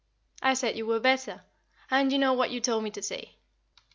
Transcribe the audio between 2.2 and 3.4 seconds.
what you told me to say.